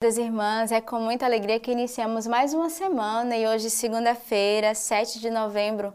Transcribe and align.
Das 0.00 0.16
irmãs, 0.16 0.70
é 0.70 0.80
com 0.80 1.00
muita 1.00 1.26
alegria 1.26 1.58
que 1.58 1.72
iniciamos 1.72 2.24
mais 2.24 2.54
uma 2.54 2.70
semana 2.70 3.36
e 3.36 3.48
hoje, 3.48 3.68
segunda-feira, 3.68 4.72
7 4.72 5.18
de 5.18 5.28
novembro, 5.28 5.92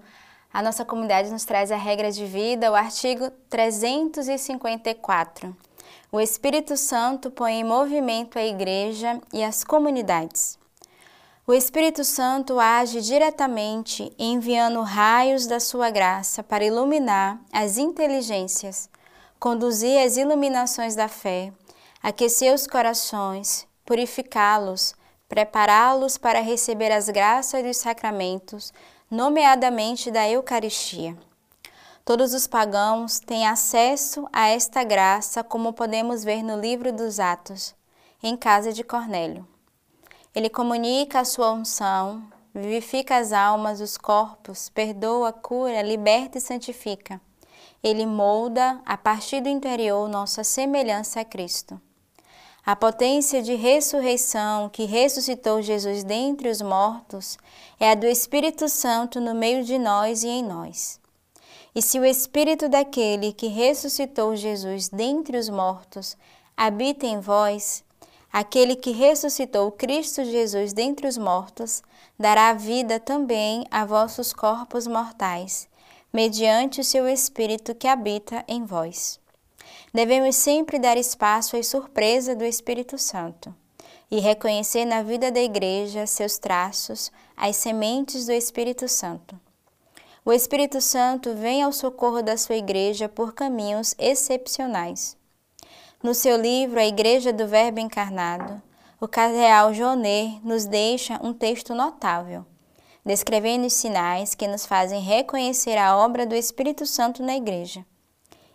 a 0.53 0.61
nossa 0.61 0.83
comunidade 0.83 1.31
nos 1.31 1.45
traz 1.45 1.71
a 1.71 1.77
regra 1.77 2.11
de 2.11 2.25
vida, 2.25 2.69
o 2.69 2.75
artigo 2.75 3.31
354. 3.49 5.55
O 6.11 6.19
Espírito 6.19 6.75
Santo 6.75 7.31
põe 7.31 7.61
em 7.61 7.63
movimento 7.63 8.37
a 8.37 8.43
igreja 8.43 9.21
e 9.31 9.41
as 9.41 9.63
comunidades. 9.63 10.59
O 11.47 11.53
Espírito 11.53 12.03
Santo 12.03 12.59
age 12.59 12.99
diretamente 12.99 14.11
enviando 14.19 14.81
raios 14.81 15.47
da 15.47 15.61
sua 15.61 15.89
graça 15.89 16.43
para 16.43 16.65
iluminar 16.65 17.39
as 17.53 17.77
inteligências, 17.77 18.89
conduzir 19.39 20.05
as 20.05 20.17
iluminações 20.17 20.93
da 20.93 21.07
fé, 21.07 21.53
aquecer 22.01 22.53
os 22.53 22.67
corações, 22.67 23.65
purificá-los, 23.85 24.95
prepará-los 25.27 26.17
para 26.17 26.39
receber 26.41 26.91
as 26.91 27.09
graças 27.09 27.63
dos 27.63 27.77
sacramentos, 27.77 28.73
nomeadamente 29.09 30.11
da 30.11 30.27
Eucaristia. 30.29 31.17
Todos 32.05 32.33
os 32.33 32.47
pagãos 32.47 33.19
têm 33.19 33.47
acesso 33.47 34.27
a 34.33 34.49
esta 34.49 34.83
graça, 34.83 35.43
como 35.43 35.71
podemos 35.71 36.23
ver 36.23 36.43
no 36.43 36.59
livro 36.59 36.91
dos 36.91 37.19
Atos, 37.19 37.73
em 38.21 38.35
casa 38.35 38.73
de 38.73 38.83
Cornélio. 38.83 39.47
Ele 40.35 40.49
comunica 40.49 41.21
a 41.21 41.25
sua 41.25 41.51
unção, 41.51 42.23
vivifica 42.53 43.17
as 43.17 43.31
almas, 43.31 43.79
os 43.79 43.97
corpos, 43.97 44.67
perdoa, 44.69 45.31
cura, 45.31 45.81
liberta 45.81 46.37
e 46.37 46.41
santifica. 46.41 47.21
Ele 47.81 48.05
molda, 48.05 48.81
a 48.85 48.97
partir 48.97 49.41
do 49.41 49.49
interior, 49.49 50.09
nossa 50.09 50.43
semelhança 50.43 51.21
a 51.21 51.25
Cristo. 51.25 51.79
A 52.65 52.77
potência 52.77 53.41
de 53.41 53.55
ressurreição 53.55 54.69
que 54.69 54.85
ressuscitou 54.85 55.61
Jesus 55.61 56.01
dentre 56.01 56.47
os 56.47 56.61
mortos 56.61 57.37
é 57.77 57.91
a 57.91 57.95
do 57.95 58.05
Espírito 58.05 58.69
Santo 58.69 59.19
no 59.19 59.35
meio 59.35 59.65
de 59.65 59.77
nós 59.77 60.23
e 60.23 60.29
em 60.29 60.41
nós. 60.41 60.97
E 61.75 61.81
se 61.81 61.99
o 61.99 62.05
Espírito 62.05 62.69
daquele 62.69 63.33
que 63.33 63.47
ressuscitou 63.47 64.33
Jesus 64.33 64.87
dentre 64.87 65.37
os 65.37 65.49
mortos 65.49 66.15
habita 66.55 67.05
em 67.05 67.19
vós, 67.19 67.83
aquele 68.31 68.77
que 68.77 68.91
ressuscitou 68.91 69.69
Cristo 69.69 70.23
Jesus 70.23 70.71
dentre 70.71 71.05
os 71.05 71.17
mortos 71.17 71.83
dará 72.17 72.53
vida 72.53 72.97
também 72.97 73.65
a 73.69 73.83
vossos 73.83 74.31
corpos 74.31 74.87
mortais, 74.87 75.67
mediante 76.13 76.79
o 76.79 76.83
seu 76.83 77.09
Espírito 77.09 77.75
que 77.75 77.89
habita 77.89 78.45
em 78.47 78.63
vós. 78.63 79.21
Devemos 79.95 80.35
sempre 80.35 80.79
dar 80.79 80.97
espaço 80.97 81.55
às 81.55 81.67
surpresas 81.67 82.35
do 82.35 82.43
Espírito 82.43 82.97
Santo 82.97 83.53
e 84.09 84.19
reconhecer 84.19 84.85
na 84.85 85.03
vida 85.03 85.31
da 85.31 85.39
Igreja 85.39 86.07
seus 86.07 86.39
traços, 86.39 87.11
as 87.37 87.57
sementes 87.57 88.25
do 88.25 88.31
Espírito 88.31 88.87
Santo. 88.87 89.39
O 90.25 90.33
Espírito 90.33 90.81
Santo 90.81 91.35
vem 91.35 91.61
ao 91.61 91.71
socorro 91.71 92.23
da 92.23 92.35
sua 92.37 92.55
Igreja 92.55 93.07
por 93.07 93.33
caminhos 93.33 93.93
excepcionais. 93.99 95.15
No 96.01 96.15
seu 96.15 96.37
livro 96.37 96.79
A 96.79 96.85
Igreja 96.87 97.31
do 97.31 97.47
Verbo 97.47 97.79
Encarnado, 97.79 98.59
o 98.99 99.07
cardeal 99.07 99.75
Jonet 99.75 100.39
nos 100.43 100.65
deixa 100.65 101.19
um 101.21 101.33
texto 101.33 101.75
notável, 101.75 102.43
descrevendo 103.05 103.67
os 103.67 103.73
sinais 103.73 104.33
que 104.33 104.47
nos 104.47 104.65
fazem 104.65 105.01
reconhecer 105.01 105.77
a 105.77 105.95
obra 105.95 106.25
do 106.25 106.33
Espírito 106.33 106.83
Santo 106.87 107.21
na 107.21 107.35
Igreja. 107.35 107.85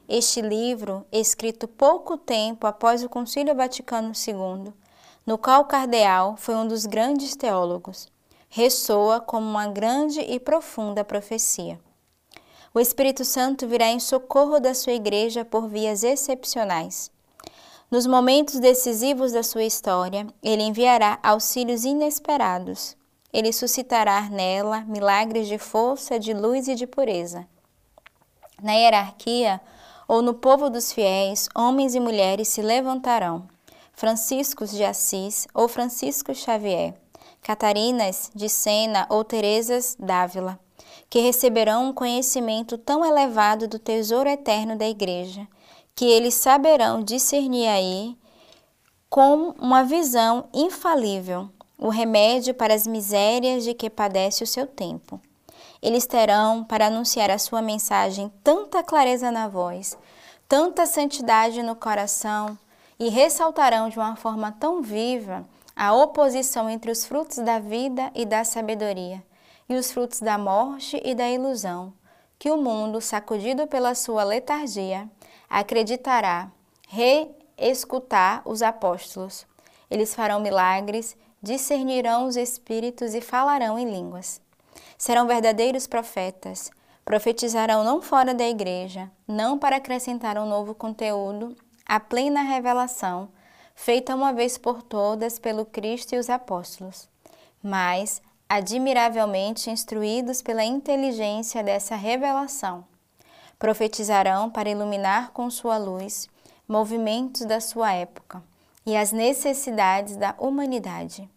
Este 0.08 0.40
livro, 0.40 1.04
escrito 1.12 1.68
pouco 1.68 2.16
tempo 2.16 2.66
após 2.66 3.04
o 3.04 3.10
Concílio 3.10 3.54
Vaticano 3.54 4.12
II, 4.26 4.72
no 5.26 5.36
qual 5.36 5.66
cardeal 5.66 6.34
foi 6.38 6.54
um 6.54 6.66
dos 6.66 6.86
grandes 6.86 7.36
teólogos, 7.36 8.08
ressoa 8.48 9.20
como 9.20 9.46
uma 9.46 9.66
grande 9.66 10.20
e 10.20 10.40
profunda 10.40 11.04
profecia. 11.04 11.78
O 12.72 12.80
Espírito 12.80 13.22
Santo 13.22 13.68
virá 13.68 13.88
em 13.88 14.00
socorro 14.00 14.58
da 14.58 14.72
sua 14.72 14.94
igreja 14.94 15.44
por 15.44 15.68
vias 15.68 16.02
excepcionais. 16.02 17.10
Nos 17.90 18.06
momentos 18.06 18.58
decisivos 18.58 19.32
da 19.32 19.42
sua 19.42 19.64
história, 19.64 20.26
ele 20.42 20.62
enviará 20.62 21.18
auxílios 21.22 21.84
inesperados. 21.84 22.96
Ele 23.30 23.52
suscitará 23.52 24.22
nela 24.30 24.80
milagres 24.86 25.48
de 25.48 25.58
força, 25.58 26.18
de 26.18 26.32
luz 26.32 26.66
e 26.66 26.74
de 26.74 26.86
pureza. 26.86 27.46
Na 28.62 28.72
hierarquia, 28.72 29.60
ou 30.08 30.22
no 30.22 30.32
povo 30.32 30.70
dos 30.70 30.90
fiéis, 30.90 31.48
homens 31.54 31.94
e 31.94 32.00
mulheres 32.00 32.48
se 32.48 32.62
levantarão, 32.62 33.46
Franciscos 33.92 34.70
de 34.70 34.82
Assis 34.82 35.46
ou 35.52 35.68
Francisco 35.68 36.34
Xavier, 36.34 36.94
Catarinas 37.42 38.30
de 38.34 38.48
Sena 38.48 39.06
ou 39.10 39.22
Teresas 39.22 39.96
d'Ávila, 40.00 40.58
que 41.10 41.20
receberão 41.20 41.88
um 41.88 41.92
conhecimento 41.92 42.78
tão 42.78 43.04
elevado 43.04 43.68
do 43.68 43.78
tesouro 43.78 44.28
eterno 44.28 44.76
da 44.76 44.88
Igreja, 44.88 45.46
que 45.94 46.06
eles 46.06 46.34
saberão 46.34 47.02
discernir 47.02 47.68
aí 47.68 48.16
com 49.10 49.54
uma 49.58 49.84
visão 49.84 50.48
infalível 50.54 51.50
o 51.76 51.88
remédio 51.90 52.54
para 52.54 52.74
as 52.74 52.86
misérias 52.86 53.62
de 53.62 53.74
que 53.74 53.88
padece 53.88 54.42
o 54.42 54.46
seu 54.46 54.66
tempo. 54.66 55.20
Eles 55.80 56.06
terão 56.06 56.64
para 56.64 56.86
anunciar 56.86 57.30
a 57.30 57.38
sua 57.38 57.62
mensagem 57.62 58.32
tanta 58.42 58.82
clareza 58.82 59.30
na 59.30 59.46
voz, 59.46 59.96
tanta 60.48 60.86
santidade 60.86 61.62
no 61.62 61.76
coração 61.76 62.58
e 62.98 63.08
ressaltarão 63.08 63.88
de 63.88 63.98
uma 63.98 64.16
forma 64.16 64.50
tão 64.50 64.82
viva 64.82 65.44
a 65.76 65.94
oposição 65.94 66.68
entre 66.68 66.90
os 66.90 67.06
frutos 67.06 67.38
da 67.38 67.60
vida 67.60 68.10
e 68.12 68.26
da 68.26 68.42
sabedoria 68.42 69.22
e 69.68 69.74
os 69.74 69.92
frutos 69.92 70.20
da 70.20 70.36
morte 70.36 71.00
e 71.04 71.14
da 71.14 71.28
ilusão, 71.28 71.92
que 72.38 72.50
o 72.50 72.56
mundo, 72.56 73.00
sacudido 73.00 73.66
pela 73.66 73.94
sua 73.94 74.24
letargia, 74.24 75.08
acreditará 75.48 76.50
reescutar 76.88 78.42
os 78.44 78.62
apóstolos. 78.62 79.46
Eles 79.90 80.14
farão 80.14 80.40
milagres, 80.40 81.16
discernirão 81.40 82.26
os 82.26 82.36
espíritos 82.36 83.14
e 83.14 83.20
falarão 83.20 83.78
em 83.78 83.88
línguas 83.88 84.40
serão 84.98 85.28
verdadeiros 85.28 85.86
profetas. 85.86 86.70
Profetizarão 87.04 87.84
não 87.84 88.02
fora 88.02 88.34
da 88.34 88.46
igreja, 88.46 89.10
não 89.26 89.58
para 89.58 89.76
acrescentar 89.76 90.36
um 90.36 90.46
novo 90.46 90.74
conteúdo, 90.74 91.56
a 91.86 91.98
plena 91.98 92.42
revelação, 92.42 93.30
feita 93.74 94.14
uma 94.14 94.32
vez 94.32 94.58
por 94.58 94.82
todas 94.82 95.38
pelo 95.38 95.64
Cristo 95.64 96.14
e 96.14 96.18
os 96.18 96.28
apóstolos, 96.28 97.08
mas 97.62 98.20
admiravelmente 98.46 99.70
instruídos 99.70 100.42
pela 100.42 100.64
inteligência 100.64 101.62
dessa 101.62 101.94
revelação. 101.94 102.84
Profetizarão 103.58 104.50
para 104.50 104.68
iluminar 104.68 105.30
com 105.30 105.48
sua 105.50 105.78
luz 105.78 106.28
movimentos 106.68 107.46
da 107.46 107.60
sua 107.60 107.92
época 107.92 108.42
e 108.84 108.96
as 108.96 109.12
necessidades 109.12 110.16
da 110.16 110.34
humanidade. 110.38 111.28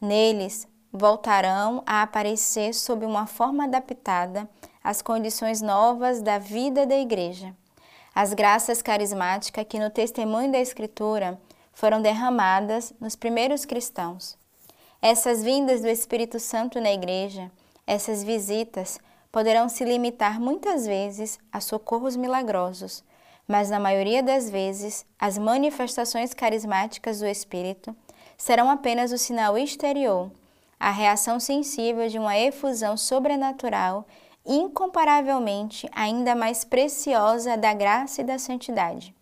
Neles 0.00 0.68
voltarão 0.92 1.82
a 1.86 2.02
aparecer 2.02 2.74
sob 2.74 3.06
uma 3.06 3.26
forma 3.26 3.64
adaptada 3.64 4.48
às 4.82 5.00
condições 5.00 5.62
novas 5.62 6.20
da 6.20 6.38
vida 6.38 6.86
da 6.86 6.96
Igreja. 6.96 7.54
As 8.14 8.34
graças 8.34 8.82
carismáticas 8.82 9.66
que 9.68 9.78
no 9.78 9.88
testemunho 9.88 10.50
da 10.50 10.58
Escritura 10.58 11.40
foram 11.72 12.02
derramadas 12.02 12.92
nos 13.00 13.14
primeiros 13.14 13.64
cristãos. 13.64 14.36
Essas 15.00 15.42
vindas 15.42 15.80
do 15.80 15.88
Espírito 15.88 16.40
Santo 16.40 16.80
na 16.80 16.92
Igreja, 16.92 17.50
essas 17.86 18.22
visitas, 18.22 18.98
poderão 19.30 19.68
se 19.68 19.84
limitar 19.84 20.40
muitas 20.40 20.86
vezes 20.86 21.38
a 21.52 21.60
socorros 21.60 22.16
milagrosos, 22.16 23.04
mas 23.46 23.70
na 23.70 23.78
maioria 23.78 24.22
das 24.22 24.50
vezes 24.50 25.06
as 25.18 25.38
manifestações 25.38 26.34
carismáticas 26.34 27.20
do 27.20 27.26
Espírito 27.26 27.94
serão 28.36 28.68
apenas 28.68 29.12
o 29.12 29.18
sinal 29.18 29.56
exterior 29.56 30.30
a 30.80 30.90
reação 30.90 31.38
sensível 31.38 32.08
de 32.08 32.18
uma 32.18 32.38
efusão 32.38 32.96
sobrenatural 32.96 34.06
incomparavelmente 34.46 35.86
ainda 35.92 36.34
mais 36.34 36.64
preciosa 36.64 37.56
da 37.58 37.74
graça 37.74 38.22
e 38.22 38.24
da 38.24 38.38
santidade. 38.38 39.14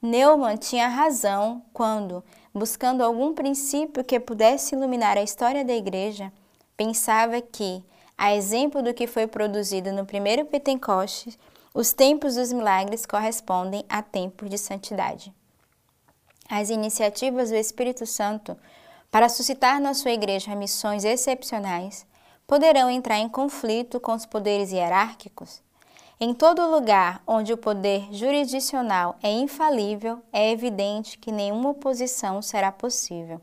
Neumann 0.00 0.56
tinha 0.56 0.88
razão 0.88 1.62
quando, 1.72 2.24
buscando 2.54 3.04
algum 3.04 3.34
princípio 3.34 4.02
que 4.02 4.18
pudesse 4.18 4.74
iluminar 4.74 5.18
a 5.18 5.22
história 5.22 5.64
da 5.64 5.74
Igreja, 5.74 6.32
pensava 6.76 7.42
que, 7.42 7.84
a 8.16 8.34
exemplo 8.34 8.82
do 8.82 8.94
que 8.94 9.06
foi 9.06 9.26
produzido 9.26 9.92
no 9.92 10.06
primeiro 10.06 10.46
Pentecostes, 10.46 11.38
os 11.74 11.92
tempos 11.92 12.36
dos 12.36 12.52
milagres 12.52 13.04
correspondem 13.04 13.84
a 13.88 14.02
tempos 14.02 14.48
de 14.48 14.56
santidade. 14.56 15.32
As 16.48 16.70
iniciativas 16.70 17.50
do 17.50 17.56
Espírito 17.56 18.06
Santo 18.06 18.56
para 19.10 19.28
suscitar 19.28 19.80
na 19.80 19.94
sua 19.94 20.12
igreja 20.12 20.54
missões 20.54 21.04
excepcionais, 21.04 22.06
poderão 22.46 22.90
entrar 22.90 23.18
em 23.18 23.28
conflito 23.28 24.00
com 24.00 24.12
os 24.12 24.26
poderes 24.26 24.70
hierárquicos? 24.72 25.62
Em 26.20 26.34
todo 26.34 26.68
lugar 26.68 27.22
onde 27.26 27.52
o 27.52 27.56
poder 27.56 28.12
jurisdicional 28.12 29.16
é 29.22 29.30
infalível, 29.30 30.20
é 30.32 30.50
evidente 30.50 31.16
que 31.16 31.30
nenhuma 31.30 31.70
oposição 31.70 32.42
será 32.42 32.72
possível. 32.72 33.40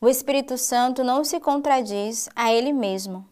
O 0.00 0.08
Espírito 0.08 0.56
Santo 0.56 1.04
não 1.04 1.22
se 1.22 1.38
contradiz 1.38 2.28
a 2.34 2.52
ele 2.52 2.72
mesmo. 2.72 3.24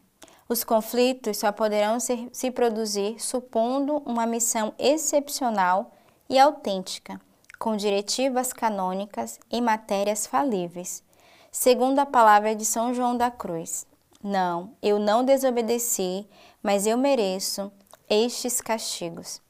Os 0.48 0.62
conflitos 0.62 1.38
só 1.38 1.50
poderão 1.50 1.98
ser, 1.98 2.28
se 2.32 2.50
produzir 2.50 3.18
supondo 3.18 4.02
uma 4.04 4.26
missão 4.26 4.74
excepcional 4.78 5.90
e 6.28 6.38
autêntica, 6.38 7.20
com 7.58 7.76
diretivas 7.76 8.52
canônicas 8.52 9.40
em 9.50 9.60
matérias 9.60 10.26
falíveis, 10.26 11.02
segundo 11.50 11.98
a 11.98 12.06
palavra 12.06 12.54
de 12.54 12.64
São 12.64 12.94
João 12.94 13.16
da 13.16 13.30
Cruz. 13.30 13.86
Não, 14.22 14.72
eu 14.82 14.98
não 14.98 15.24
desobedeci, 15.24 16.26
mas 16.62 16.86
eu 16.86 16.96
mereço 16.96 17.72
estes 18.08 18.60
castigos. 18.60 19.40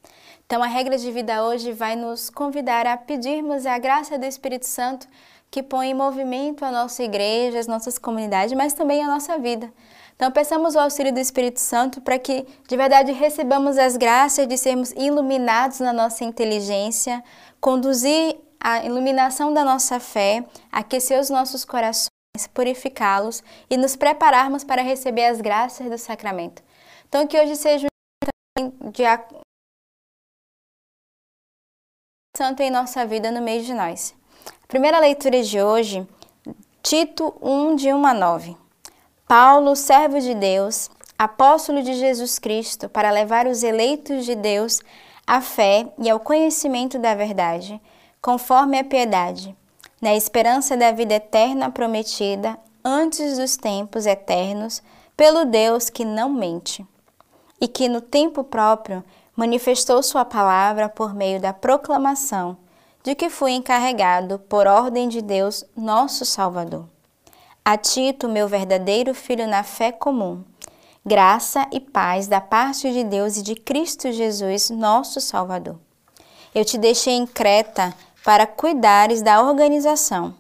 Então, 0.47 0.63
a 0.63 0.67
regra 0.67 0.99
de 0.99 1.11
vida 1.13 1.45
hoje 1.45 1.73
vai 1.73 1.95
nos 1.95 2.29
convidar 2.29 2.87
a 2.87 2.97
pedirmos 2.97 3.67
a 3.67 3.79
graça 3.79 4.19
do 4.19 4.27
Espírito 4.27 4.67
Santo 4.67 5.07
que 5.51 5.63
põe 5.63 5.91
em 5.91 5.95
movimento 5.95 6.65
a 6.65 6.71
nossa 6.71 7.03
igreja, 7.03 7.59
as 7.59 7.67
nossas 7.67 7.99
comunidades, 7.99 8.55
mas 8.57 8.73
também 8.73 9.03
a 9.03 9.09
nossa 9.09 9.39
vida. 9.39 9.73
Então, 10.15 10.31
peçamos 10.31 10.75
o 10.75 10.79
auxílio 10.79 11.13
do 11.13 11.19
Espírito 11.19 11.61
Santo 11.61 12.01
para 12.01 12.19
que, 12.19 12.47
de 12.69 12.77
verdade, 12.77 13.11
recebamos 13.11 13.79
as 13.79 13.97
graças 13.97 14.47
de 14.47 14.57
sermos 14.57 14.93
iluminados 14.93 15.81
na 15.81 15.93
nossa 15.93 16.25
inteligência, 16.25 17.25
conduzir 17.61 18.37
a 18.61 18.85
iluminação 18.85 19.53
da 19.53 19.65
nossa 19.65 19.99
fé, 19.99 20.45
aquecer 20.71 21.19
os 21.19 21.31
nossos 21.31 21.65
corações, 21.65 22.11
purificá-los 22.53 23.43
e 23.71 23.77
nos 23.77 23.97
prepararmos 23.97 24.63
para 24.63 24.83
receber 24.83 25.25
as 25.25 25.41
graças 25.41 25.89
do 25.89 25.97
sacramento. 25.97 26.63
Então, 27.09 27.27
que 27.27 27.41
hoje 27.41 27.57
seja 27.57 27.87
um 28.59 28.91
dia 28.91 29.25
santo 32.37 32.63
em 32.63 32.71
nossa 32.71 33.07
vida 33.07 33.31
no 33.31 33.43
meio 33.43 33.63
de 33.63 33.75
nós. 33.75 34.15
A 34.63 34.67
primeira 34.67 35.01
leitura 35.01 35.43
de 35.43 35.61
hoje, 35.61 36.07
Tito 36.83 37.35
1, 37.43 37.77
de 37.77 37.93
1 37.93 38.07
a 38.07 38.15
9. 38.15 38.57
Paulo, 39.27 39.77
servo 39.77 40.21
de 40.21 40.35
Deus, 40.35 40.91
apóstolo 41.19 41.83
de 41.83 41.95
Jesus 41.95 42.39
Cristo, 42.39 42.89
para 42.89 43.11
levar 43.11 43.47
os 43.47 43.63
eleitos 43.63 44.25
de 44.25 44.35
Deus 44.35 44.81
à 45.27 45.41
fé 45.41 45.87
e 45.99 46.09
ao 46.09 46.19
conhecimento 46.19 46.99
da 46.99 47.15
verdade, 47.15 47.81
conforme 48.21 48.79
a 48.79 48.85
piedade, 48.85 49.57
na 50.01 50.15
esperança 50.15 50.77
da 50.77 50.93
vida 50.93 51.15
eterna 51.15 51.71
prometida 51.71 52.59
antes 52.85 53.39
dos 53.39 53.57
tempos 53.57 54.07
eternos, 54.07 54.83
pelo 55.17 55.45
Deus 55.45 55.91
que 55.91 56.05
não 56.05 56.31
mente, 56.31 56.87
e 57.61 57.69
que 57.69 57.89
no 57.89 58.01
tempo 58.01 58.43
próprio 58.43 59.05
manifestou 59.37 60.03
Sua 60.03 60.25
palavra 60.25 60.89
por 60.89 61.15
meio 61.15 61.41
da 61.41 61.53
proclamação 61.53 62.57
de 63.03 63.15
que 63.15 63.31
fui 63.31 63.53
encarregado 63.53 64.39
por 64.39 64.67
ordem 64.67 65.09
de 65.09 65.23
Deus, 65.23 65.65
nosso 65.77 66.25
Salvador. 66.25 66.87
A 67.65 67.77
Tito, 67.77 68.29
meu 68.29 68.47
verdadeiro 68.47 69.15
filho 69.15 69.47
na 69.47 69.63
fé 69.63 69.91
comum, 69.91 70.45
graça 71.05 71.67
e 71.73 71.81
paz 71.81 72.27
da 72.27 72.41
parte 72.41 72.93
de 72.93 73.05
Deus 73.05 73.39
e 73.39 73.43
de 73.43 73.55
Cristo 73.55 74.13
Jesus, 74.13 74.71
nosso 74.71 75.21
Salvador. 75.21 75.79
Eu 76.55 76.65
te 76.65 76.77
deixei 76.77 77.15
em 77.15 77.27
Creta 77.27 77.95
para 78.25 78.47
cuidares 78.47 79.23
da 79.23 79.43
organização 79.43 80.35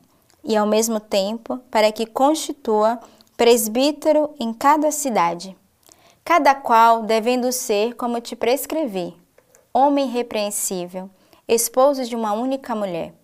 e, 0.44 0.56
ao 0.56 0.66
mesmo 0.66 1.00
tempo, 1.00 1.58
para 1.70 1.90
que 1.90 2.06
constitua 2.06 2.98
presbítero 3.36 4.34
em 4.38 4.52
cada 4.52 4.90
cidade, 4.90 5.56
cada 6.24 6.54
qual 6.54 7.02
devendo 7.02 7.50
ser 7.52 7.94
como 7.94 8.20
te 8.20 8.36
prescrevi, 8.36 9.16
homem 9.72 10.08
repreensível, 10.08 11.08
esposo 11.48 12.04
de 12.04 12.14
uma 12.14 12.32
única 12.32 12.74
mulher, 12.74 13.14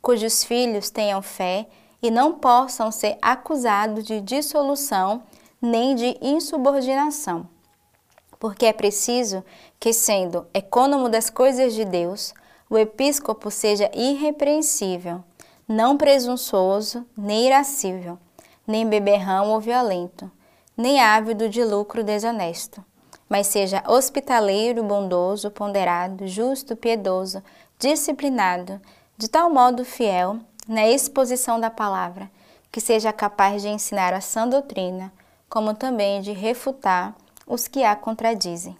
cujos 0.00 0.44
filhos 0.44 0.90
tenham 0.90 1.22
fé 1.22 1.66
e 2.02 2.10
não 2.10 2.34
possam 2.34 2.90
ser 2.90 3.16
acusados 3.22 4.04
de 4.04 4.20
dissolução 4.20 5.22
nem 5.60 5.94
de 5.94 6.18
insubordinação. 6.20 7.48
Porque 8.38 8.66
é 8.66 8.72
preciso 8.72 9.44
que, 9.78 9.92
sendo 9.92 10.46
econômico 10.52 11.08
das 11.08 11.30
coisas 11.30 11.72
de 11.72 11.84
Deus, 11.84 12.34
o 12.72 12.78
episcopo 12.78 13.50
seja 13.50 13.90
irrepreensível, 13.92 15.22
não 15.68 15.94
presunçoso, 15.94 17.06
nem 17.14 17.48
irascível, 17.48 18.18
nem 18.66 18.88
beberrão 18.88 19.50
ou 19.50 19.60
violento, 19.60 20.30
nem 20.74 20.98
ávido 20.98 21.50
de 21.50 21.62
lucro 21.62 22.02
desonesto, 22.02 22.82
mas 23.28 23.48
seja 23.48 23.84
hospitaleiro, 23.86 24.82
bondoso, 24.82 25.50
ponderado, 25.50 26.26
justo, 26.26 26.74
piedoso, 26.74 27.42
disciplinado, 27.78 28.80
de 29.18 29.28
tal 29.28 29.50
modo 29.50 29.84
fiel 29.84 30.38
na 30.66 30.88
exposição 30.88 31.60
da 31.60 31.68
palavra, 31.68 32.30
que 32.70 32.80
seja 32.80 33.12
capaz 33.12 33.60
de 33.60 33.68
ensinar 33.68 34.14
a 34.14 34.20
sã 34.22 34.48
doutrina, 34.48 35.12
como 35.46 35.74
também 35.74 36.22
de 36.22 36.32
refutar 36.32 37.14
os 37.46 37.68
que 37.68 37.84
a 37.84 37.94
contradizem. 37.94 38.74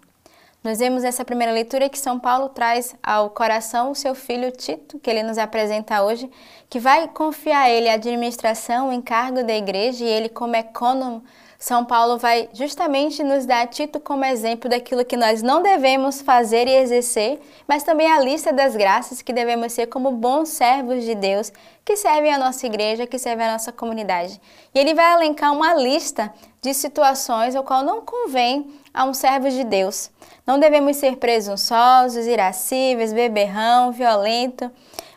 Nós 0.62 0.78
vemos 0.78 1.02
nessa 1.02 1.24
primeira 1.24 1.52
leitura 1.52 1.88
que 1.88 1.98
São 1.98 2.20
Paulo 2.20 2.48
traz 2.48 2.94
ao 3.02 3.30
coração 3.30 3.90
o 3.90 3.96
seu 3.96 4.14
filho 4.14 4.52
Tito, 4.52 4.96
que 5.00 5.10
ele 5.10 5.24
nos 5.24 5.36
apresenta 5.36 6.04
hoje, 6.04 6.30
que 6.70 6.78
vai 6.78 7.08
confiar 7.08 7.62
a 7.62 7.70
ele 7.70 7.88
a 7.88 7.94
administração, 7.94 8.88
o 8.88 8.92
encargo 8.92 9.42
da 9.42 9.56
igreja, 9.56 10.04
e 10.04 10.08
ele, 10.08 10.28
como 10.28 10.54
ecônomo, 10.54 11.24
São 11.62 11.84
Paulo 11.84 12.18
vai 12.18 12.48
justamente 12.52 13.22
nos 13.22 13.46
dar 13.46 13.68
Tito 13.68 14.00
como 14.00 14.24
exemplo 14.24 14.68
daquilo 14.68 15.04
que 15.04 15.16
nós 15.16 15.44
não 15.44 15.62
devemos 15.62 16.20
fazer 16.20 16.66
e 16.66 16.74
exercer, 16.74 17.40
mas 17.68 17.84
também 17.84 18.10
a 18.10 18.18
lista 18.18 18.52
das 18.52 18.74
graças 18.74 19.22
que 19.22 19.32
devemos 19.32 19.72
ser 19.72 19.86
como 19.86 20.10
bons 20.10 20.48
servos 20.48 21.04
de 21.04 21.14
Deus, 21.14 21.52
que 21.84 21.96
servem 21.96 22.34
a 22.34 22.38
nossa 22.38 22.66
igreja, 22.66 23.06
que 23.06 23.16
servem 23.16 23.46
a 23.46 23.52
nossa 23.52 23.70
comunidade. 23.70 24.40
E 24.74 24.78
ele 24.80 24.92
vai 24.92 25.12
elencar 25.12 25.52
uma 25.52 25.72
lista 25.72 26.34
de 26.60 26.74
situações 26.74 27.54
ao 27.54 27.62
qual 27.62 27.84
não 27.84 28.00
convém 28.00 28.74
a 28.92 29.04
um 29.04 29.14
servo 29.14 29.48
de 29.48 29.62
Deus. 29.62 30.10
Não 30.44 30.58
devemos 30.58 30.96
ser 30.96 31.14
presunçosos, 31.18 32.26
irascíveis, 32.26 33.12
beberrão, 33.12 33.92
violento, 33.92 34.68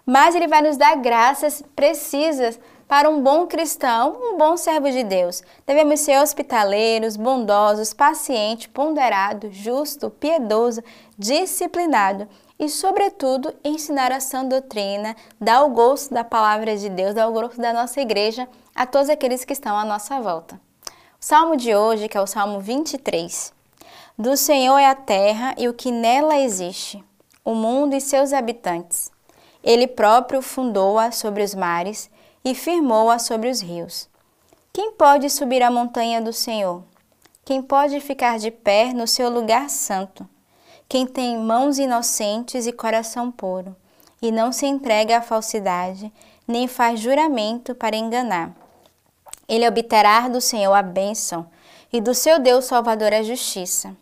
mas 0.06 0.36
ele 0.36 0.48
vai 0.48 0.62
nos 0.62 0.78
dar 0.78 0.96
graças 0.98 1.64
precisas 1.76 2.60
para 2.88 3.10
um 3.10 3.22
bom 3.22 3.48
cristão, 3.48 4.16
um 4.22 4.38
bom 4.38 4.56
servo 4.56 4.90
de 4.92 5.04
Deus. 5.04 5.42
Devemos 5.66 6.00
ser 6.00 6.22
hospitaleiros, 6.22 7.18
bondosos, 7.18 7.94
paciente, 7.94 8.70
ponderado, 8.70 9.50
justo, 9.52 10.10
piedoso, 10.10 10.84
disciplinado 11.18 12.28
e, 12.60 12.70
sobretudo, 12.70 13.54
ensinar 13.64 14.12
a 14.12 14.20
sã 14.20 14.46
doutrina, 14.46 15.16
dar 15.42 15.64
o 15.64 15.70
gosto 15.70 16.14
da 16.14 16.24
palavra 16.24 16.78
de 16.78 16.90
Deus, 16.90 17.16
dar 17.16 17.28
o 17.28 17.34
gosto 17.34 17.60
da 17.60 17.74
nossa 17.74 18.00
igreja 18.00 18.48
a 18.76 18.86
todos 18.86 19.10
aqueles 19.10 19.44
que 19.44 19.54
estão 19.54 19.78
à 19.78 19.84
nossa 19.84 20.22
volta. 20.22 20.60
O 21.20 21.26
salmo 21.26 21.58
de 21.58 21.76
hoje, 21.76 22.08
que 22.08 22.18
é 22.18 22.22
o 22.22 22.28
Salmo 22.28 22.60
23. 22.60 23.52
Do 24.18 24.38
Senhor 24.38 24.78
é 24.78 24.86
a 24.86 24.96
terra 24.96 25.56
e 25.58 25.68
o 25.68 25.74
que 25.74 25.92
nela 25.92 26.38
existe, 26.38 27.04
o 27.44 27.56
mundo 27.56 27.96
e 27.96 28.02
seus 28.02 28.32
habitantes. 28.32 29.12
Ele 29.64 29.88
próprio 29.88 30.42
fundou-a 30.42 31.12
sobre 31.12 31.42
os 31.44 31.56
mares 31.56 32.10
e 32.46 32.54
firmou-a 32.54 33.18
sobre 33.18 33.50
os 33.50 33.60
rios. 33.60 34.08
Quem 34.72 34.92
pode 34.92 35.32
subir 35.32 35.64
a 35.64 35.72
montanha 35.72 36.22
do 36.22 36.32
Senhor? 36.32 36.84
Quem 37.44 37.60
pode 37.60 38.00
ficar 38.00 38.38
de 38.38 38.52
pé 38.52 38.94
no 38.94 39.08
seu 39.08 39.32
lugar 39.32 39.68
santo? 39.68 40.30
Quem 40.88 41.08
tem 41.08 41.40
mãos 41.40 41.80
inocentes 41.80 42.68
e 42.68 42.72
coração 42.72 43.32
puro, 43.32 43.76
e 44.22 44.32
não 44.32 44.52
se 44.52 44.68
entrega 44.68 45.18
à 45.18 45.22
falsidade, 45.22 46.14
nem 46.48 46.68
faz 46.68 47.00
juramento 47.00 47.74
para 47.74 47.96
enganar. 47.96 48.52
Ele 49.48 49.68
obterá 49.68 50.28
do 50.28 50.40
Senhor 50.40 50.74
a 50.74 50.84
bênção, 50.84 51.48
e 51.92 52.00
do 52.00 52.14
seu 52.14 52.40
Deus 52.40 52.66
Salvador 52.66 53.14
a 53.14 53.24
justiça. 53.24 53.96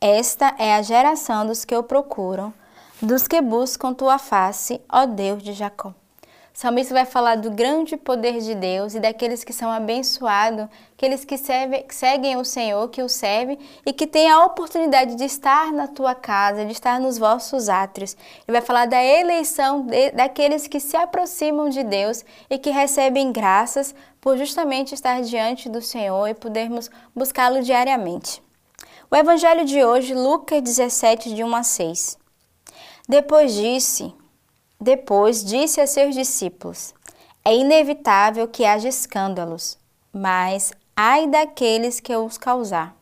Esta 0.00 0.54
é 0.58 0.74
a 0.74 0.82
geração 0.82 1.46
dos 1.46 1.64
que 1.64 1.76
o 1.76 1.82
procuram, 1.82 2.52
dos 3.00 3.26
que 3.26 3.40
buscam 3.40 3.94
tua 3.94 4.18
face, 4.18 4.80
ó 4.88 5.06
Deus 5.06 5.42
de 5.42 5.52
Jacó. 5.52 5.94
Salmista 6.58 6.92
vai 6.92 7.04
falar 7.04 7.36
do 7.36 7.52
grande 7.52 7.96
poder 7.96 8.40
de 8.40 8.52
Deus 8.52 8.92
e 8.92 8.98
daqueles 8.98 9.44
que 9.44 9.52
são 9.52 9.70
abençoados, 9.70 10.66
aqueles 10.92 11.24
que, 11.24 11.38
serve, 11.38 11.82
que 11.82 11.94
seguem 11.94 12.36
o 12.36 12.44
Senhor, 12.44 12.88
que 12.88 13.00
o 13.00 13.08
servem 13.08 13.56
e 13.86 13.92
que 13.92 14.08
têm 14.08 14.28
a 14.28 14.44
oportunidade 14.44 15.14
de 15.14 15.22
estar 15.22 15.72
na 15.72 15.86
tua 15.86 16.16
casa, 16.16 16.64
de 16.64 16.72
estar 16.72 16.98
nos 16.98 17.16
vossos 17.16 17.68
átrios. 17.68 18.16
Ele 18.44 18.58
vai 18.58 18.60
falar 18.60 18.86
da 18.86 19.00
eleição 19.00 19.82
de, 19.82 20.10
daqueles 20.10 20.66
que 20.66 20.80
se 20.80 20.96
aproximam 20.96 21.68
de 21.68 21.84
Deus 21.84 22.24
e 22.50 22.58
que 22.58 22.70
recebem 22.70 23.30
graças 23.30 23.94
por 24.20 24.36
justamente 24.36 24.92
estar 24.96 25.22
diante 25.22 25.68
do 25.68 25.80
Senhor 25.80 26.26
e 26.26 26.34
podermos 26.34 26.90
buscá-lo 27.14 27.62
diariamente. 27.62 28.42
O 29.08 29.14
Evangelho 29.14 29.64
de 29.64 29.84
hoje, 29.84 30.12
Lucas 30.12 30.60
17, 30.60 31.36
de 31.36 31.44
1 31.44 31.54
a 31.54 31.62
6. 31.62 32.18
Depois 33.08 33.54
disse, 33.54 34.12
depois 34.80 35.44
disse 35.44 35.80
a 35.80 35.86
seus 35.86 36.14
discípulos: 36.14 36.94
É 37.44 37.54
inevitável 37.54 38.46
que 38.46 38.64
haja 38.64 38.88
escândalos, 38.88 39.78
mas 40.12 40.72
ai 40.96 41.26
daqueles 41.26 42.00
que 42.00 42.14
os 42.14 42.38
causar. 42.38 42.96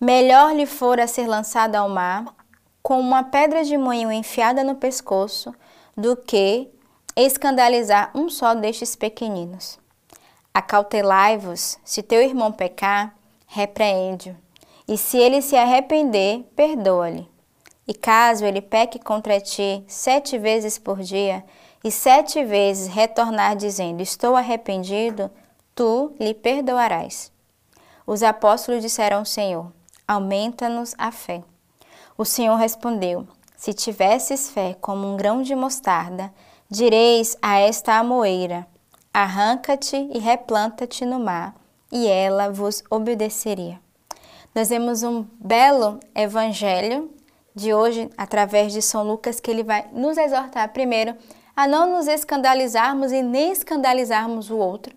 Melhor 0.00 0.54
lhe 0.54 0.66
fora 0.66 1.06
ser 1.06 1.26
lançado 1.26 1.74
ao 1.76 1.88
mar 1.88 2.34
com 2.82 3.00
uma 3.00 3.24
pedra 3.24 3.64
de 3.64 3.76
moinho 3.76 4.12
enfiada 4.12 4.62
no 4.62 4.76
pescoço 4.76 5.54
do 5.96 6.16
que 6.16 6.70
escandalizar 7.16 8.10
um 8.14 8.28
só 8.28 8.54
destes 8.54 8.94
pequeninos. 8.94 9.78
Acautelai-vos, 10.52 11.78
se 11.84 12.02
teu 12.02 12.22
irmão 12.22 12.52
pecar, 12.52 13.14
repreende-o, 13.46 14.36
e 14.86 14.96
se 14.96 15.18
ele 15.18 15.42
se 15.42 15.56
arrepender, 15.56 16.44
perdoa-lhe. 16.54 17.28
E 17.86 17.94
caso 17.94 18.44
ele 18.44 18.60
peque 18.60 18.98
contra 18.98 19.40
ti 19.40 19.84
sete 19.86 20.36
vezes 20.38 20.76
por 20.76 21.00
dia, 21.00 21.44
e 21.84 21.90
sete 21.90 22.44
vezes 22.44 22.88
retornar 22.88 23.54
dizendo: 23.54 24.02
Estou 24.02 24.34
arrependido, 24.34 25.30
tu 25.74 26.12
lhe 26.18 26.34
perdoarás. 26.34 27.30
Os 28.04 28.22
apóstolos 28.24 28.82
disseram 28.82 29.18
ao 29.18 29.24
Senhor: 29.24 29.72
Aumenta-nos 30.06 30.94
a 30.98 31.12
fé. 31.12 31.44
O 32.18 32.24
Senhor 32.24 32.56
respondeu: 32.56 33.28
Se 33.56 33.72
tivesses 33.72 34.50
fé 34.50 34.76
como 34.80 35.06
um 35.06 35.16
grão 35.16 35.42
de 35.42 35.54
mostarda, 35.54 36.32
direis 36.68 37.36
a 37.40 37.60
esta 37.60 37.98
amoeira: 37.98 38.66
Arranca-te 39.14 39.96
e 40.12 40.18
replanta-te 40.18 41.04
no 41.04 41.20
mar, 41.20 41.54
e 41.92 42.08
ela 42.08 42.50
vos 42.50 42.82
obedeceria. 42.90 43.80
Nós 44.52 44.70
vemos 44.70 45.02
um 45.02 45.24
belo 45.38 46.00
evangelho 46.14 47.10
de 47.56 47.72
hoje 47.72 48.10
através 48.18 48.70
de 48.70 48.82
São 48.82 49.02
Lucas 49.02 49.40
que 49.40 49.50
ele 49.50 49.64
vai 49.64 49.86
nos 49.90 50.18
exortar 50.18 50.68
primeiro 50.74 51.16
a 51.56 51.66
não 51.66 51.90
nos 51.90 52.06
escandalizarmos 52.06 53.10
e 53.10 53.22
nem 53.22 53.50
escandalizarmos 53.50 54.50
o 54.50 54.58
outro, 54.58 54.94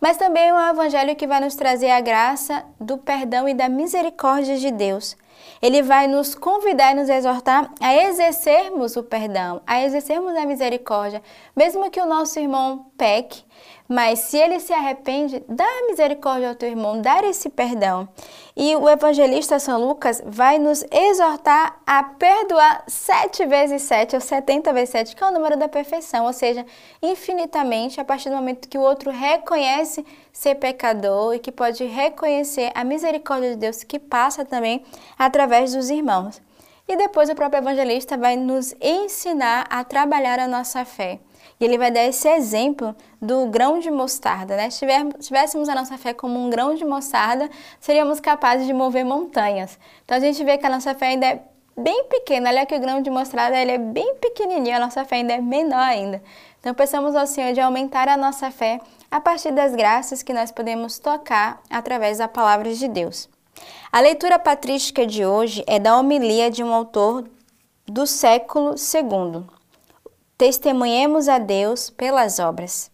mas 0.00 0.16
também 0.16 0.48
é 0.48 0.52
um 0.52 0.70
evangelho 0.70 1.14
que 1.14 1.26
vai 1.26 1.40
nos 1.40 1.54
trazer 1.54 1.90
a 1.90 2.00
graça 2.00 2.64
do 2.80 2.98
perdão 2.98 3.48
e 3.48 3.54
da 3.54 3.68
misericórdia 3.68 4.56
de 4.56 4.72
Deus. 4.72 5.16
Ele 5.62 5.82
vai 5.82 6.08
nos 6.08 6.34
convidar 6.34 6.92
e 6.92 6.94
nos 6.96 7.08
exortar 7.08 7.70
a 7.80 7.94
exercermos 7.94 8.96
o 8.96 9.04
perdão, 9.04 9.62
a 9.64 9.80
exercermos 9.82 10.34
a 10.36 10.44
misericórdia, 10.44 11.22
mesmo 11.54 11.90
que 11.90 12.00
o 12.00 12.06
nosso 12.06 12.40
irmão 12.40 12.86
peque, 12.98 13.44
mas 13.90 14.20
se 14.20 14.38
ele 14.38 14.60
se 14.60 14.72
arrepende, 14.72 15.42
dá 15.48 15.66
misericórdia 15.88 16.50
ao 16.50 16.54
teu 16.54 16.68
irmão, 16.68 17.02
dá 17.02 17.26
esse 17.26 17.50
perdão. 17.50 18.08
E 18.56 18.76
o 18.76 18.88
evangelista 18.88 19.58
São 19.58 19.84
Lucas 19.84 20.22
vai 20.24 20.60
nos 20.60 20.84
exortar 20.92 21.80
a 21.84 22.04
perdoar 22.04 22.84
sete 22.86 23.44
vezes 23.46 23.82
sete, 23.82 24.14
ou 24.14 24.20
setenta 24.20 24.72
vezes 24.72 24.90
sete, 24.90 25.16
que 25.16 25.24
é 25.24 25.26
o 25.26 25.32
número 25.32 25.56
da 25.56 25.68
perfeição, 25.68 26.26
ou 26.26 26.32
seja, 26.32 26.64
infinitamente, 27.02 28.00
a 28.00 28.04
partir 28.04 28.30
do 28.30 28.36
momento 28.36 28.68
que 28.68 28.78
o 28.78 28.82
outro 28.82 29.10
reconhece 29.10 30.06
ser 30.32 30.54
pecador 30.54 31.34
e 31.34 31.40
que 31.40 31.50
pode 31.50 31.84
reconhecer 31.84 32.70
a 32.76 32.84
misericórdia 32.84 33.50
de 33.50 33.56
Deus 33.56 33.82
que 33.82 33.98
passa 33.98 34.44
também 34.44 34.84
através 35.18 35.74
dos 35.74 35.90
irmãos. 35.90 36.40
E 36.86 36.96
depois 36.96 37.28
o 37.28 37.34
próprio 37.34 37.58
evangelista 37.58 38.16
vai 38.16 38.36
nos 38.36 38.72
ensinar 38.80 39.66
a 39.68 39.82
trabalhar 39.82 40.38
a 40.38 40.46
nossa 40.46 40.84
fé. 40.84 41.18
E 41.60 41.64
ele 41.64 41.76
vai 41.76 41.90
dar 41.90 42.04
esse 42.04 42.26
exemplo 42.26 42.96
do 43.20 43.46
grão 43.46 43.78
de 43.78 43.90
mostarda, 43.90 44.56
né? 44.56 44.70
Se 44.70 44.86
tivéssemos 45.20 45.68
a 45.68 45.74
nossa 45.74 45.98
fé 45.98 46.14
como 46.14 46.42
um 46.42 46.48
grão 46.48 46.74
de 46.74 46.86
mostarda, 46.86 47.50
seríamos 47.78 48.18
capazes 48.18 48.66
de 48.66 48.72
mover 48.72 49.04
montanhas. 49.04 49.78
Então 50.04 50.16
a 50.16 50.20
gente 50.20 50.42
vê 50.42 50.56
que 50.56 50.64
a 50.64 50.70
nossa 50.70 50.94
fé 50.94 51.08
ainda 51.08 51.26
é 51.26 51.42
bem 51.76 52.04
pequena. 52.04 52.48
Olha 52.48 52.64
que 52.64 52.74
o 52.74 52.80
grão 52.80 53.02
de 53.02 53.10
mostarda 53.10 53.58
ele 53.58 53.72
é 53.72 53.78
bem 53.78 54.14
pequenininho, 54.14 54.76
a 54.76 54.80
nossa 54.80 55.04
fé 55.04 55.16
ainda 55.16 55.34
é 55.34 55.40
menor 55.40 55.82
ainda. 55.82 56.22
Então 56.58 56.72
pensamos 56.72 57.14
ao 57.14 57.26
Senhor 57.26 57.52
de 57.52 57.60
aumentar 57.60 58.08
a 58.08 58.16
nossa 58.16 58.50
fé 58.50 58.80
a 59.10 59.20
partir 59.20 59.50
das 59.50 59.74
graças 59.74 60.22
que 60.22 60.32
nós 60.32 60.50
podemos 60.50 60.98
tocar 60.98 61.60
através 61.68 62.18
da 62.18 62.28
palavra 62.28 62.72
de 62.72 62.88
Deus. 62.88 63.28
A 63.92 64.00
leitura 64.00 64.38
patrística 64.38 65.06
de 65.06 65.26
hoje 65.26 65.62
é 65.66 65.78
da 65.78 65.98
homilia 65.98 66.50
de 66.50 66.64
um 66.64 66.72
autor 66.72 67.28
do 67.86 68.06
século 68.06 68.76
II, 68.76 69.44
testemunhemos 70.40 71.28
a 71.28 71.36
Deus 71.36 71.90
pelas 71.90 72.38
obras. 72.38 72.90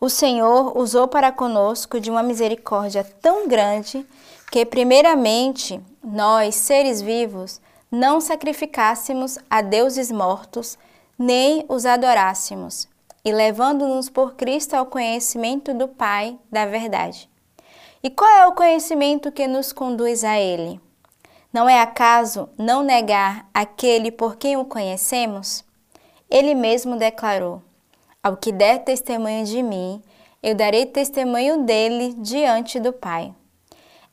O 0.00 0.08
Senhor 0.08 0.76
usou 0.76 1.06
para 1.06 1.30
conosco 1.30 2.00
de 2.00 2.10
uma 2.10 2.20
misericórdia 2.20 3.04
tão 3.22 3.46
grande 3.46 4.04
que, 4.50 4.66
primeiramente, 4.66 5.80
nós, 6.02 6.56
seres 6.56 7.00
vivos, 7.00 7.60
não 7.92 8.20
sacrificássemos 8.20 9.38
a 9.48 9.62
deuses 9.62 10.10
mortos, 10.10 10.76
nem 11.16 11.64
os 11.68 11.86
adorássemos, 11.86 12.88
e 13.24 13.30
levando-nos 13.30 14.10
por 14.10 14.34
Cristo 14.34 14.74
ao 14.74 14.86
conhecimento 14.86 15.72
do 15.72 15.86
Pai 15.86 16.36
da 16.50 16.66
verdade. 16.66 17.30
E 18.02 18.10
qual 18.10 18.28
é 18.28 18.48
o 18.48 18.52
conhecimento 18.52 19.30
que 19.30 19.46
nos 19.46 19.72
conduz 19.72 20.24
a 20.24 20.40
Ele? 20.40 20.80
Não 21.52 21.68
é 21.68 21.80
acaso 21.80 22.48
não 22.58 22.82
negar 22.82 23.48
aquele 23.54 24.10
por 24.10 24.34
quem 24.34 24.56
o 24.56 24.64
conhecemos? 24.64 25.62
Ele 26.30 26.54
mesmo 26.54 26.96
declarou: 26.96 27.62
Ao 28.22 28.36
que 28.36 28.52
der 28.52 28.84
testemunho 28.84 29.44
de 29.44 29.62
mim, 29.62 30.02
eu 30.42 30.54
darei 30.54 30.86
testemunho 30.86 31.64
dele 31.64 32.14
diante 32.18 32.78
do 32.78 32.92
Pai. 32.92 33.34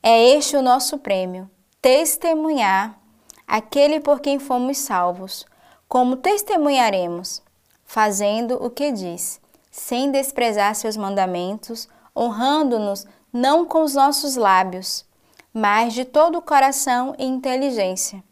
É 0.02 0.20
este 0.30 0.56
o 0.56 0.62
nosso 0.62 0.98
prêmio: 0.98 1.50
testemunhar 1.80 2.98
aquele 3.46 4.00
por 4.00 4.20
quem 4.20 4.38
fomos 4.38 4.78
salvos. 4.78 5.44
Como 5.88 6.16
testemunharemos? 6.16 7.42
Fazendo 7.84 8.54
o 8.64 8.70
que 8.70 8.90
diz, 8.90 9.38
sem 9.70 10.10
desprezar 10.10 10.74
seus 10.74 10.96
mandamentos, 10.96 11.86
honrando-nos 12.16 13.06
não 13.32 13.66
com 13.66 13.82
os 13.82 13.94
nossos 13.94 14.36
lábios, 14.36 15.04
mas 15.52 15.92
de 15.92 16.04
todo 16.04 16.38
o 16.38 16.42
coração 16.42 17.14
e 17.18 17.24
inteligência. 17.26 18.24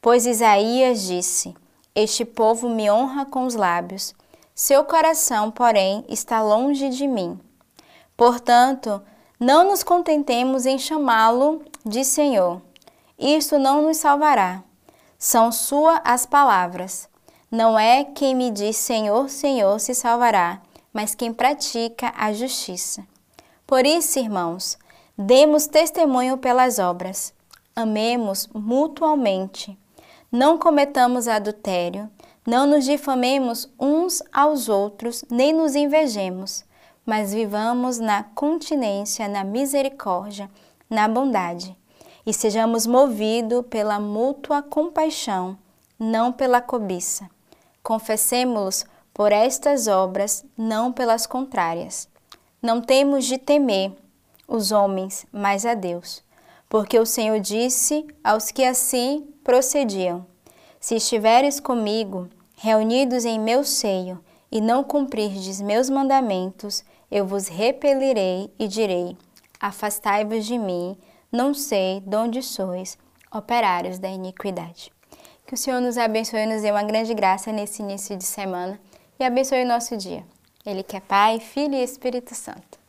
Pois 0.00 0.26
Isaías 0.26 1.02
disse: 1.02 1.54
este 1.94 2.24
povo 2.24 2.68
me 2.68 2.90
honra 2.90 3.26
com 3.26 3.44
os 3.44 3.54
lábios, 3.54 4.14
seu 4.54 4.84
coração, 4.84 5.50
porém, 5.50 6.04
está 6.08 6.42
longe 6.42 6.88
de 6.88 7.06
mim. 7.06 7.38
Portanto, 8.16 9.02
não 9.38 9.64
nos 9.64 9.82
contentemos 9.82 10.66
em 10.66 10.78
chamá-lo 10.78 11.62
de 11.84 12.04
Senhor. 12.04 12.62
Isso 13.18 13.58
não 13.58 13.82
nos 13.82 13.98
salvará. 13.98 14.62
São 15.18 15.50
sua 15.50 16.00
as 16.04 16.24
palavras. 16.26 17.08
Não 17.50 17.78
é 17.78 18.04
quem 18.04 18.34
me 18.34 18.50
diz 18.50 18.76
Senhor, 18.76 19.28
Senhor 19.28 19.78
se 19.78 19.94
salvará, 19.94 20.62
mas 20.92 21.14
quem 21.14 21.32
pratica 21.32 22.12
a 22.16 22.32
justiça. 22.32 23.06
Por 23.66 23.84
isso, 23.84 24.18
irmãos, 24.18 24.78
demos 25.16 25.66
testemunho 25.66 26.38
pelas 26.38 26.78
obras. 26.78 27.34
Amemos 27.74 28.48
mutualmente 28.54 29.78
não 30.32 30.56
cometamos 30.56 31.28
adultério, 31.28 32.10
não 32.46 32.66
nos 32.66 32.86
difamemos 32.86 33.70
uns 33.78 34.22
aos 34.32 34.66
outros, 34.66 35.22
nem 35.30 35.52
nos 35.52 35.76
invejemos, 35.76 36.64
mas 37.04 37.34
vivamos 37.34 37.98
na 37.98 38.22
continência, 38.22 39.28
na 39.28 39.44
misericórdia, 39.44 40.50
na 40.88 41.06
bondade, 41.06 41.76
e 42.24 42.32
sejamos 42.32 42.86
movidos 42.86 43.66
pela 43.68 44.00
mútua 44.00 44.62
compaixão, 44.62 45.58
não 45.98 46.32
pela 46.32 46.62
cobiça. 46.62 47.28
Confessemo-los 47.82 48.86
por 49.12 49.32
estas 49.32 49.86
obras, 49.86 50.46
não 50.56 50.90
pelas 50.90 51.26
contrárias. 51.26 52.08
Não 52.62 52.80
temos 52.80 53.26
de 53.26 53.36
temer 53.36 53.92
os 54.48 54.72
homens, 54.72 55.26
mas 55.30 55.66
a 55.66 55.74
Deus 55.74 56.22
porque 56.72 56.98
o 56.98 57.04
Senhor 57.04 57.38
disse 57.38 58.06
aos 58.24 58.50
que 58.50 58.64
assim 58.64 59.28
procediam: 59.44 60.24
Se 60.80 60.94
estiveres 60.94 61.60
comigo, 61.60 62.30
reunidos 62.56 63.26
em 63.26 63.38
meu 63.38 63.62
seio, 63.62 64.18
e 64.50 64.58
não 64.58 64.82
cumprirdes 64.82 65.60
meus 65.60 65.90
mandamentos, 65.90 66.82
eu 67.10 67.26
vos 67.26 67.46
repelirei 67.46 68.50
e 68.58 68.66
direi: 68.66 69.18
Afastai-vos 69.60 70.46
de 70.46 70.56
mim, 70.56 70.96
não 71.30 71.52
sei 71.52 72.00
de 72.00 72.16
onde 72.16 72.42
sois, 72.42 72.96
operários 73.30 73.98
da 73.98 74.08
iniquidade. 74.08 74.90
Que 75.46 75.52
o 75.52 75.58
Senhor 75.58 75.78
nos 75.78 75.98
abençoe 75.98 76.40
e 76.40 76.46
nos 76.46 76.62
dê 76.62 76.70
uma 76.70 76.84
grande 76.84 77.12
graça 77.12 77.52
nesse 77.52 77.82
início 77.82 78.16
de 78.16 78.24
semana 78.24 78.80
e 79.20 79.24
abençoe 79.24 79.62
o 79.62 79.68
nosso 79.68 79.94
dia. 79.94 80.24
Ele 80.64 80.82
que 80.82 80.96
é 80.96 81.00
Pai, 81.00 81.38
Filho 81.38 81.74
e 81.74 81.84
Espírito 81.84 82.34
Santo. 82.34 82.81